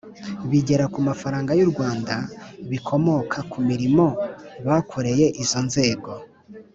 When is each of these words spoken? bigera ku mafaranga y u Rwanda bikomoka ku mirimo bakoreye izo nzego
bigera 0.49 0.85
ku 0.93 0.99
mafaranga 1.09 1.51
y 1.59 1.61
u 1.65 1.67
Rwanda 1.71 2.15
bikomoka 2.69 3.37
ku 3.51 3.57
mirimo 3.69 4.05
bakoreye 4.67 5.25
izo 5.43 5.59
nzego 5.67 6.11